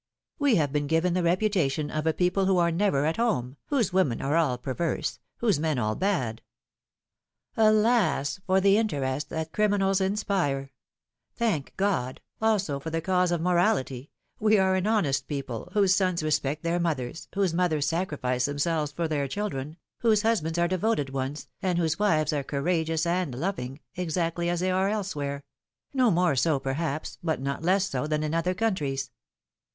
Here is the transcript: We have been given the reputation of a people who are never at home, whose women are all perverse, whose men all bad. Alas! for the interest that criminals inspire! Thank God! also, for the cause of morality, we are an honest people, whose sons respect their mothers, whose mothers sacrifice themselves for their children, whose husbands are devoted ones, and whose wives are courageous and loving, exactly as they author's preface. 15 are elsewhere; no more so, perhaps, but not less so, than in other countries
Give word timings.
We 0.39 0.55
have 0.55 0.71
been 0.73 0.87
given 0.87 1.13
the 1.13 1.21
reputation 1.21 1.91
of 1.91 2.07
a 2.07 2.13
people 2.13 2.47
who 2.47 2.57
are 2.57 2.71
never 2.71 3.05
at 3.05 3.17
home, 3.17 3.57
whose 3.67 3.93
women 3.93 4.19
are 4.19 4.35
all 4.35 4.57
perverse, 4.57 5.19
whose 5.37 5.59
men 5.59 5.77
all 5.77 5.93
bad. 5.95 6.41
Alas! 7.55 8.39
for 8.47 8.59
the 8.59 8.77
interest 8.77 9.29
that 9.29 9.51
criminals 9.51 10.01
inspire! 10.01 10.71
Thank 11.35 11.75
God! 11.77 12.19
also, 12.41 12.79
for 12.79 12.89
the 12.89 12.99
cause 12.99 13.31
of 13.31 13.41
morality, 13.41 14.09
we 14.39 14.57
are 14.57 14.73
an 14.73 14.87
honest 14.87 15.27
people, 15.27 15.69
whose 15.73 15.95
sons 15.95 16.23
respect 16.23 16.63
their 16.63 16.79
mothers, 16.79 17.27
whose 17.35 17.53
mothers 17.53 17.85
sacrifice 17.85 18.45
themselves 18.45 18.91
for 18.91 19.07
their 19.07 19.27
children, 19.27 19.77
whose 19.99 20.23
husbands 20.23 20.57
are 20.57 20.67
devoted 20.67 21.11
ones, 21.11 21.47
and 21.61 21.77
whose 21.77 21.99
wives 21.99 22.33
are 22.33 22.41
courageous 22.41 23.05
and 23.05 23.35
loving, 23.35 23.79
exactly 23.95 24.49
as 24.49 24.61
they 24.61 24.73
author's 24.73 24.81
preface. 25.13 25.13
15 25.13 25.21
are 25.21 25.25
elsewhere; 25.27 25.43
no 25.93 26.09
more 26.09 26.35
so, 26.35 26.57
perhaps, 26.59 27.19
but 27.21 27.39
not 27.39 27.61
less 27.61 27.87
so, 27.87 28.07
than 28.07 28.23
in 28.23 28.33
other 28.33 28.55
countries 28.55 29.11